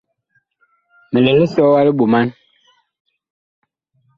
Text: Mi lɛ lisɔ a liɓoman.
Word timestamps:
Mi 1.11 1.19
lɛ 1.25 1.31
lisɔ 1.39 1.63
a 1.79 1.81
liɓoman. 1.87 2.27